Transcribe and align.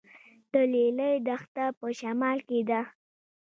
د 0.53 0.55
لیلی 0.73 1.13
دښته 1.27 1.65
په 1.79 1.87
شمال 1.99 2.37
کې 2.47 2.59
ده 2.69 2.81